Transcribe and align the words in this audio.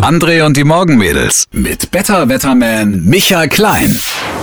André 0.00 0.42
und 0.44 0.56
die 0.56 0.64
Morgenmädels 0.64 1.44
mit 1.52 1.90
Better 1.90 2.28
Wetterman 2.28 3.02
Michael 3.04 3.48
Klein. 3.48 3.94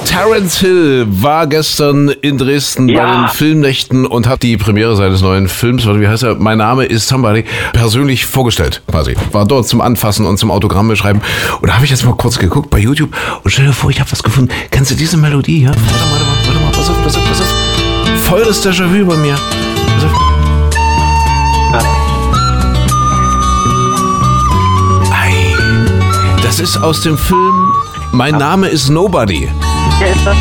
Terence 0.06 0.60
Hill 0.60 1.06
war 1.10 1.48
gestern 1.48 2.10
in 2.22 2.38
Dresden 2.38 2.88
Ja. 2.88 3.06
bei 3.06 3.11
den 3.11 3.27
Filmnächten 3.29 4.06
und 4.06 4.27
hat 4.27 4.43
die 4.43 4.58
Premiere 4.58 4.96
seines 4.96 5.22
neuen 5.22 5.48
Films, 5.48 5.85
warte, 5.85 6.00
wie 6.01 6.08
heißt 6.08 6.24
er? 6.24 6.35
Mein 6.35 6.59
Name 6.59 6.85
ist 6.85 7.08
Somebody, 7.08 7.46
persönlich 7.74 8.25
vorgestellt, 8.25 8.82
quasi. 8.89 9.16
War 9.32 9.46
dort 9.46 9.68
zum 9.68 9.82
Anfassen 9.82 10.25
und 10.25 10.38
zum 10.38 10.52
Autogramme 10.52 10.96
schreiben. 10.96 11.21
Und 11.61 11.68
da 11.70 11.75
habe 11.75 11.86
ich 11.86 11.91
jetzt 11.91 12.05
mal 12.05 12.16
kurz 12.16 12.38
geguckt 12.38 12.70
bei 12.70 12.77
YouTube 12.79 13.16
und 13.43 13.52
stell 13.52 13.66
dir 13.66 13.73
vor, 13.73 13.89
ich 13.89 14.00
habe 14.00 14.11
was 14.11 14.23
gefunden. 14.23 14.52
Kennst 14.71 14.91
du 14.91 14.95
diese 14.95 15.18
Melodie 15.18 15.59
hier? 15.59 15.70
Warte 15.70 15.81
mal, 15.81 15.91
warte 16.11 16.25
mal, 16.25 16.45
warte 16.45 16.59
mal, 16.59 16.71
pass 16.71 16.89
auf, 16.89 17.04
pass 17.04 17.18
auf, 17.18 17.27
pass 17.27 17.41
auf. 17.41 18.20
Voll 18.23 18.43
das 18.45 18.66
Déjà-vu 18.66 19.05
bei 19.05 19.18
mir. 19.18 19.34
Pass 19.95 20.05
auf. 20.05 20.29
Das 26.60 26.71
ist 26.71 26.84
aus 26.84 27.02
dem 27.02 27.18
Film 27.18 27.73
Mein 28.12 28.36
Name 28.36 28.68
ist 28.68 28.90
Nobody. 28.90 29.49
Das? 29.99 30.36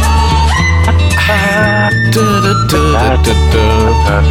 Da, 2.13 2.21
da, 2.41 2.55
da, 2.69 3.17
da, 3.23 3.33
da, 4.05 4.23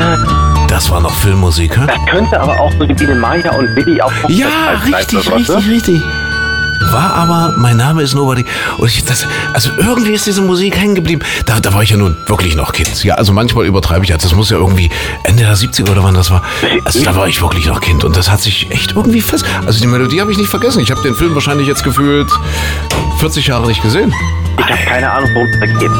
da. 0.00 0.18
Das 0.66 0.90
war 0.90 1.00
noch 1.00 1.14
Filmmusik, 1.14 1.76
hä? 1.76 1.82
Das 1.86 2.06
könnte 2.10 2.40
aber 2.40 2.58
auch 2.58 2.72
so 2.72 2.86
die 2.86 2.94
Biene 2.94 3.14
Maya 3.16 3.54
und 3.56 3.76
Willi 3.76 4.00
auf 4.00 4.12
Ja, 4.28 4.48
richtig, 4.86 5.30
richtig, 5.30 5.68
richtig. 5.68 6.02
War 6.90 7.14
aber, 7.14 7.54
mein 7.56 7.76
Name 7.76 8.02
ist 8.02 8.14
Nobody. 8.14 8.44
Und 8.78 8.88
ich, 8.88 9.04
das, 9.04 9.26
also 9.52 9.70
irgendwie 9.78 10.12
ist 10.12 10.26
diese 10.26 10.42
Musik 10.42 10.76
hängen 10.76 10.94
geblieben. 10.94 11.22
Da, 11.46 11.60
da 11.60 11.72
war 11.72 11.82
ich 11.82 11.90
ja 11.90 11.96
nun 11.96 12.16
wirklich 12.26 12.54
noch 12.56 12.72
Kind. 12.72 13.04
Ja, 13.04 13.14
also 13.14 13.32
manchmal 13.32 13.66
übertreibe 13.66 14.04
ich 14.04 14.10
ja. 14.10 14.16
Das 14.16 14.34
muss 14.34 14.50
ja 14.50 14.58
irgendwie 14.58 14.90
Ende 15.24 15.44
der 15.44 15.56
70er 15.56 15.90
oder 15.90 16.04
wann 16.04 16.14
das 16.14 16.30
war. 16.30 16.42
Also 16.84 17.02
da 17.02 17.16
war 17.16 17.28
ich 17.28 17.40
wirklich 17.40 17.66
noch 17.66 17.80
Kind. 17.80 18.04
Und 18.04 18.16
das 18.16 18.30
hat 18.30 18.40
sich 18.40 18.70
echt 18.70 18.92
irgendwie 18.92 19.20
fest. 19.20 19.44
Also 19.66 19.80
die 19.80 19.86
Melodie 19.86 20.20
habe 20.20 20.32
ich 20.32 20.38
nicht 20.38 20.50
vergessen. 20.50 20.80
Ich 20.80 20.90
habe 20.90 21.02
den 21.02 21.14
Film 21.14 21.34
wahrscheinlich 21.34 21.66
jetzt 21.66 21.84
gefühlt 21.84 22.30
40 23.18 23.46
Jahre 23.46 23.66
nicht 23.66 23.82
gesehen. 23.82 24.12
Ich 24.58 24.64
habe 24.64 24.84
keine 24.84 25.10
Ahnung, 25.10 25.30
worum 25.34 25.48
es 25.48 25.60
da 25.60 25.66
geht. 25.66 25.90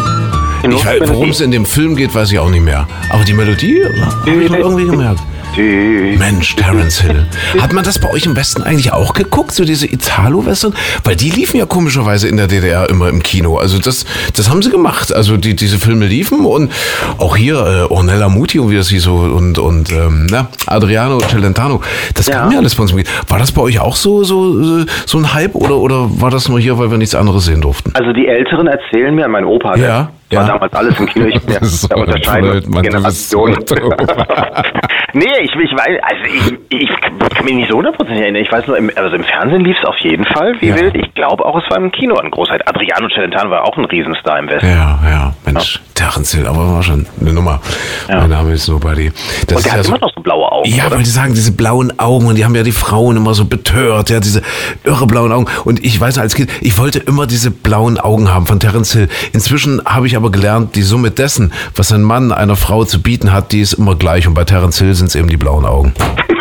Worum 1.08 1.30
es 1.30 1.40
in 1.40 1.50
dem 1.50 1.66
Film 1.66 1.94
geht, 1.96 2.14
weiß 2.14 2.32
ich 2.32 2.38
auch 2.38 2.48
nicht 2.48 2.64
mehr. 2.64 2.86
Aber 3.10 3.24
die 3.24 3.34
Melodie 3.34 3.84
habe 4.26 4.42
ich 4.42 4.50
noch 4.50 4.58
irgendwie 4.58 4.86
gemerkt. 4.86 5.20
Mensch, 5.56 6.56
Terence 6.56 7.00
Hill. 7.00 7.26
Hat 7.60 7.72
man 7.72 7.84
das 7.84 7.98
bei 7.98 8.10
euch 8.10 8.26
im 8.26 8.34
Westen 8.36 8.62
eigentlich 8.62 8.92
auch 8.92 9.14
geguckt, 9.14 9.52
so 9.52 9.64
diese 9.64 9.86
Italo-Western? 9.86 10.74
Weil 11.04 11.16
die 11.16 11.30
liefen 11.30 11.58
ja 11.58 11.66
komischerweise 11.66 12.28
in 12.28 12.36
der 12.36 12.46
DDR 12.48 12.88
immer 12.90 13.08
im 13.08 13.22
Kino. 13.22 13.56
Also 13.58 13.78
das, 13.78 14.04
das 14.36 14.50
haben 14.50 14.62
sie 14.62 14.70
gemacht. 14.70 15.12
Also 15.14 15.36
die, 15.36 15.54
diese 15.54 15.78
Filme 15.78 16.06
liefen 16.06 16.44
und 16.44 16.72
auch 17.18 17.36
hier 17.36 17.54
äh, 17.88 17.92
Ornella 17.92 18.28
Muti 18.28 18.58
und 18.58 18.70
wie 18.70 18.76
das 18.76 18.88
hieß 18.88 19.04
so 19.04 19.14
und, 19.16 19.58
und 19.58 19.92
ähm, 19.92 20.26
na, 20.30 20.48
Adriano 20.66 21.18
Celentano. 21.20 21.80
Das 22.14 22.26
Ja. 22.26 22.40
kam 22.40 22.52
ja 22.52 22.58
alles 22.58 22.74
bei 22.74 22.82
uns. 22.82 22.94
War 23.28 23.38
das 23.38 23.52
bei 23.52 23.62
euch 23.62 23.78
auch 23.80 23.96
so, 23.96 24.24
so, 24.24 24.80
äh, 24.80 24.86
so 25.06 25.18
ein 25.18 25.34
Hype 25.34 25.54
oder, 25.54 25.76
oder 25.76 26.20
war 26.20 26.30
das 26.30 26.48
nur 26.48 26.58
hier, 26.58 26.78
weil 26.78 26.90
wir 26.90 26.98
nichts 26.98 27.14
anderes 27.14 27.44
sehen 27.44 27.60
durften? 27.60 27.92
Also 27.94 28.12
die 28.12 28.26
Älteren 28.26 28.66
erzählen 28.66 29.14
mir, 29.14 29.28
mein 29.28 29.44
Opa, 29.44 29.74
der 29.76 30.10
Ja, 30.34 30.40
war 30.40 30.46
ja. 30.46 30.52
damals 30.54 30.72
alles 30.74 30.98
im 31.00 31.06
Kino, 31.06 31.26
ich 31.26 31.40
ja 31.48 31.58
so 31.62 31.88
Mann, 31.96 32.82
du 32.82 33.02
bist 33.02 33.30
so 33.30 33.46
nee, 35.12 35.24
ich, 35.40 35.54
ich 35.54 35.72
weiß, 35.72 35.98
also 36.02 36.24
ich, 36.24 36.80
ich 36.80 36.90
kann 37.00 37.44
mich 37.44 37.54
nicht 37.54 37.70
so 37.70 37.76
hundertprozentig 37.78 38.22
erinnern. 38.22 38.42
Ich 38.42 38.52
weiß 38.52 38.66
nur, 38.66 38.76
im, 38.76 38.90
also 38.94 39.16
im 39.16 39.24
Fernsehen 39.24 39.64
lief 39.64 39.76
es 39.80 39.88
auf 39.88 39.96
jeden 39.98 40.24
Fall, 40.26 40.54
wie 40.60 40.68
Ja. 40.68 40.76
wild. 40.76 40.94
Ich 40.96 41.14
glaube 41.14 41.44
auch, 41.44 41.56
es 41.62 41.68
war 41.70 41.78
im 41.78 41.90
Kino 41.92 42.16
eine 42.16 42.30
Großheit. 42.30 42.66
Adriano 42.68 43.08
Celentano 43.08 43.50
war 43.50 43.64
auch 43.64 43.76
ein 43.76 43.84
Riesenstar 43.84 44.38
im 44.38 44.48
Westen. 44.48 44.66
Ja, 44.68 44.98
ja, 45.08 45.32
Mensch, 45.44 45.80
Terence 46.04 46.32
Hill, 46.34 46.46
aber 46.46 46.70
war 46.74 46.82
schon 46.82 47.06
eine 47.20 47.32
Nummer. 47.32 47.60
Ja. 48.08 48.20
Mein 48.20 48.30
Name 48.30 48.52
ist 48.52 48.68
Nobody. 48.68 49.10
Das 49.46 49.56
Und 49.56 49.64
der 49.64 49.72
ja 49.72 49.78
hat 49.78 49.84
so, 49.86 49.90
immer 49.92 50.00
noch 50.00 50.12
so 50.14 50.20
blaue 50.20 50.52
Augen, 50.52 50.68
Ja, 50.68 50.86
oder? 50.86 50.96
weil 50.96 51.02
die 51.02 51.10
sagen, 51.10 51.32
diese 51.34 51.52
blauen 51.52 51.98
Augen 51.98 52.26
und 52.26 52.34
die 52.34 52.44
haben 52.44 52.54
ja 52.54 52.62
die 52.62 52.72
Frauen 52.72 53.16
immer 53.16 53.32
so 53.34 53.46
betört, 53.46 54.10
ja, 54.10 54.20
diese 54.20 54.42
irre 54.84 55.06
blauen 55.06 55.32
Augen. 55.32 55.46
Und 55.64 55.82
ich 55.84 55.98
weiß 55.98 56.18
als 56.18 56.34
Kind, 56.34 56.50
ich 56.60 56.76
wollte 56.78 56.98
immer 56.98 57.26
diese 57.26 57.50
blauen 57.50 57.98
Augen 57.98 58.32
haben 58.32 58.46
von 58.46 58.60
Terence 58.60 58.92
Hill. 58.92 59.08
Inzwischen 59.32 59.82
habe 59.86 60.06
ich 60.06 60.16
aber 60.16 60.30
gelernt, 60.30 60.74
die 60.76 60.82
Summe 60.82 61.10
dessen, 61.10 61.52
was 61.74 61.90
ein 61.92 62.02
Mann 62.02 62.32
einer 62.32 62.56
Frau 62.56 62.84
zu 62.84 63.00
bieten 63.00 63.32
hat, 63.32 63.52
die 63.52 63.60
ist 63.60 63.72
immer 63.74 63.94
gleich. 63.94 64.26
Und 64.28 64.34
bei 64.34 64.44
Terence 64.44 64.78
Hill 64.78 64.94
sind 64.94 65.06
es 65.06 65.14
eben 65.14 65.28
die 65.28 65.36
blauen 65.38 65.64
Augen. 65.64 65.94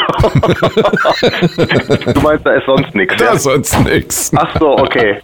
Du 2.14 2.22
meinst, 2.22 2.46
da 2.46 2.54
ist 2.54 2.66
sonst 2.66 2.94
nichts, 2.96 3.16
ja? 3.20 3.38
sonst 3.38 3.80
nix. 3.84 4.32
Ach 4.36 4.56
so, 4.60 4.78
okay. 4.78 5.18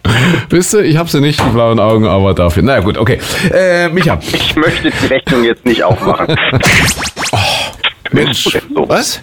Wisst 0.49 0.73
ihr, 0.73 0.81
ich 0.81 0.97
habe 0.97 1.09
sie 1.09 1.21
nicht, 1.21 1.39
die 1.39 1.49
blauen 1.49 1.79
Augen, 1.79 2.07
aber 2.07 2.33
dafür. 2.33 2.63
Naja, 2.63 2.79
gut, 2.81 2.97
okay. 2.97 3.19
Äh, 3.53 3.89
Micha, 3.89 4.19
Ich 4.21 4.55
möchte 4.55 4.91
die 4.91 5.05
Rechnung 5.07 5.43
jetzt 5.43 5.65
nicht 5.65 5.83
aufmachen. 5.83 6.35
Mensch, 8.11 8.43
denn 8.45 8.61
so? 8.73 8.87
was? 8.89 9.21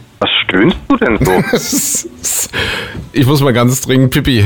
Stöhnst 0.49 0.77
du 0.89 0.97
denn 0.97 1.19
so? 1.25 1.33
Ich 3.13 3.25
muss 3.27 3.41
mal 3.41 3.53
ganz 3.55 3.81
dringend 3.81 4.11
pipi. 4.11 4.45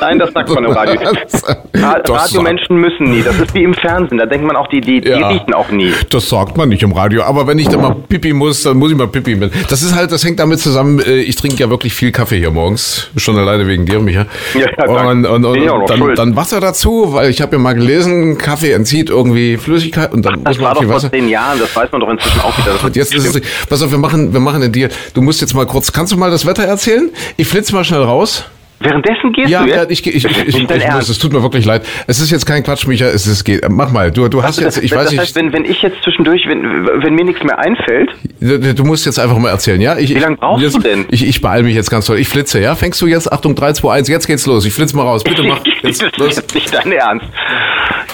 Nein, 0.00 0.18
das 0.18 0.30
sagt 0.34 0.50
man 0.50 0.62
im 0.64 0.72
Radio. 0.72 1.00
Ra 1.74 1.98
Radiomenschen 2.06 2.76
müssen 2.76 3.04
nie. 3.04 3.22
Das 3.22 3.38
ist 3.38 3.54
wie 3.54 3.62
im 3.62 3.72
Fernsehen. 3.72 4.18
Da 4.18 4.26
denkt 4.26 4.46
man 4.46 4.56
auch, 4.56 4.66
die, 4.68 4.82
die, 4.82 5.00
die 5.00 5.08
Ja. 5.08 5.28
riechen 5.28 5.54
auch 5.54 5.70
nie. 5.70 5.90
Das 6.10 6.28
sagt 6.28 6.58
man 6.58 6.68
nicht 6.68 6.82
im 6.82 6.92
Radio, 6.92 7.22
aber 7.22 7.46
wenn 7.46 7.58
ich 7.58 7.68
da 7.68 7.78
mal 7.78 7.94
pipi 8.08 8.34
muss, 8.34 8.62
dann 8.64 8.76
muss 8.76 8.90
ich 8.90 8.96
mal 8.98 9.08
pipi 9.08 9.36
mit. 9.36 9.52
Das 9.70 9.80
ist 9.82 9.94
halt, 9.94 10.12
das 10.12 10.22
hängt 10.22 10.38
damit 10.38 10.60
zusammen, 10.60 10.98
äh, 11.00 11.20
ich 11.20 11.34
trinke 11.36 11.56
ja 11.56 11.70
wirklich 11.70 11.94
viel 11.94 12.12
Kaffee 12.12 12.38
hier 12.38 12.50
morgens, 12.50 13.08
schon 13.16 13.38
alleine 13.38 13.66
wegen 13.66 13.86
dir, 13.86 14.00
Micha. 14.00 14.26
Ja, 14.54 14.66
ja, 14.86 15.08
und, 15.08 15.24
und, 15.24 15.44
und, 15.46 15.88
dann, 15.88 16.14
dann 16.14 16.36
Wasser 16.36 16.60
dazu, 16.60 17.14
weil 17.14 17.30
ich 17.30 17.40
habe 17.40 17.52
ja 17.56 17.58
mal 17.58 17.72
gelesen, 17.74 18.36
Kaffee 18.36 18.72
entzieht 18.72 19.08
irgendwie 19.08 19.56
Flüssigkeit 19.56 20.12
und 20.12 20.26
dann 20.26 20.34
muss 20.34 20.44
Das 20.44 20.56
man 20.58 20.64
war 20.66 20.74
doch 20.74 20.80
viel 20.80 20.88
vor 20.88 20.96
Wasser. 20.96 21.10
zehn 21.10 21.28
Jahren. 21.28 21.58
Das 21.58 21.74
weiß 21.74 21.90
man 21.92 22.00
doch 22.02 22.10
inzwischen 22.10 22.40
auch 22.40 22.52
wieder. 22.58 22.90
Jetzt 22.92 23.14
ist 23.14 23.34
es, 23.34 23.40
pass 23.66 23.82
auf, 23.82 23.90
wir 23.90 23.98
machen, 23.98 24.32
wir 24.34 24.40
machen 24.40 24.59
einen 24.62 24.72
Deal. 24.72 24.90
Du 25.14 25.22
musst 25.22 25.40
jetzt 25.40 25.54
mal 25.54 25.66
kurz, 25.66 25.92
kannst 25.92 26.12
du 26.12 26.16
mal 26.16 26.30
das 26.30 26.46
Wetter 26.46 26.64
erzählen? 26.64 27.10
Ich 27.36 27.46
flitze 27.48 27.74
mal 27.74 27.84
schnell 27.84 28.02
raus. 28.02 28.44
Währenddessen 28.82 29.32
gehst 29.34 29.50
Ja, 29.50 29.62
du 29.62 29.68
ja, 29.70 29.82
jetzt? 29.82 29.90
ich, 30.06 30.06
ich, 30.06 30.24
ich, 30.24 30.48
ich, 30.48 30.56
ich, 30.56 30.90
muss, 30.90 31.08
es 31.10 31.18
tut 31.18 31.34
mir 31.34 31.42
wirklich 31.42 31.66
leid. 31.66 31.82
Es 32.06 32.18
ist 32.18 32.30
jetzt 32.30 32.46
kein 32.46 32.62
Quatsch, 32.62 32.86
Micha, 32.86 33.04
es 33.06 33.26
ist, 33.26 33.44
geht. 33.44 33.60
Mach 33.68 33.90
mal, 33.92 34.10
du, 34.10 34.26
du 34.28 34.42
hast 34.42 34.58
jetzt, 34.58 34.82
ich 34.82 34.90
das 34.90 34.98
weiß 35.00 35.06
heißt, 35.08 35.20
nicht, 35.20 35.34
wenn, 35.36 35.52
wenn 35.52 35.64
ich 35.66 35.82
jetzt 35.82 36.02
zwischendurch, 36.02 36.42
wenn, 36.48 36.62
wenn 36.62 37.14
mir 37.14 37.24
nichts 37.26 37.42
mehr 37.44 37.58
einfällt, 37.58 38.10
Du, 38.40 38.84
musst 38.84 39.04
jetzt 39.04 39.18
einfach 39.18 39.36
mal 39.36 39.50
erzählen, 39.50 39.82
ja? 39.82 39.98
Ich, 39.98 40.14
Wie 40.14 40.18
lange 40.18 40.36
brauchst 40.36 40.62
jetzt, 40.62 40.76
du 40.76 40.80
denn? 40.80 41.04
Ich, 41.10 41.26
ich 41.26 41.42
beeile 41.42 41.62
mich 41.62 41.74
jetzt 41.74 41.90
ganz 41.90 42.06
toll. 42.06 42.18
Ich 42.18 42.28
flitze, 42.28 42.58
ja? 42.58 42.74
Fängst 42.74 43.02
du 43.02 43.06
jetzt? 43.06 43.30
Achtung, 43.30 43.54
3, 43.54 43.74
2, 43.74 43.92
1, 43.92 44.08
jetzt 44.08 44.26
geht's 44.26 44.46
los. 44.46 44.64
Ich 44.64 44.72
flitze 44.72 44.96
mal 44.96 45.02
raus. 45.02 45.22
Bitte 45.24 45.42
mach 45.46 45.58
das 45.58 45.74
jetzt 45.82 46.02
ist 46.02 46.16
los. 46.18 46.36
jetzt 46.36 46.54
nicht 46.54 46.72
dein 46.72 46.90
Ernst. 46.92 47.26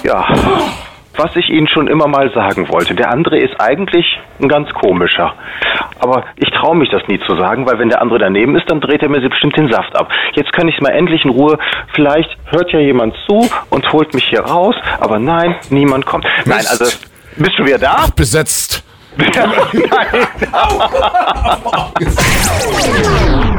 Ja, 0.03 0.27
was 1.17 1.35
ich 1.37 1.49
Ihnen 1.51 1.69
schon 1.69 1.89
immer 1.89 2.07
mal 2.09 2.33
sagen 2.33 2.69
wollte, 2.69 2.95
der 2.95 3.11
andere 3.11 3.39
ist 3.39 3.61
eigentlich 3.61 4.07
ein 4.41 4.49
ganz 4.49 4.73
komischer. 4.73 5.35
Aber 5.99 6.25
ich 6.37 6.51
traue 6.51 6.77
mich 6.77 6.91
das 6.91 7.03
nie 7.09 7.19
zu 7.21 7.37
sagen, 7.37 7.67
weil 7.67 7.79
wenn 7.79 7.89
der 7.89 8.03
andere 8.03 8.19
daneben 8.19 8.57
ist, 8.57 8.71
dann 8.71 8.81
dreht 8.81 9.03
er 9.03 9.09
mir 9.09 9.21
bestimmt 9.29 9.57
den 9.57 9.71
Saft 9.71 9.95
ab. 9.97 10.09
Jetzt 10.35 10.53
kann 10.53 10.69
ich 10.69 10.77
es 10.77 10.81
mal 10.81 10.91
endlich 10.91 11.25
in 11.25 11.31
Ruhe. 11.31 11.59
Vielleicht 11.95 12.37
hört 12.47 12.73
ja 12.73 12.81
jemand 12.81 13.15
zu 13.27 13.49
und 13.71 13.93
holt 13.93 14.15
mich 14.15 14.25
hier 14.29 14.41
raus. 14.41 14.75
Aber 15.01 15.19
nein, 15.19 15.57
niemand 15.71 16.07
kommt. 16.07 16.25
Nein, 16.45 16.59
Mist. 16.59 16.71
also 16.71 16.85
bist 17.37 17.59
du 17.59 17.65
wieder 17.65 17.79
da? 17.79 18.07
Besetzt. 18.15 18.85
nein. 19.17 19.33